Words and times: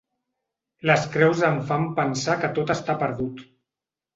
Les 0.91 1.03
creus 1.17 1.43
em 1.49 1.61
fan 1.67 1.85
pensar 1.99 2.39
que 2.45 2.53
tot 2.59 2.75
està 2.77 2.97
perdut. 3.05 3.45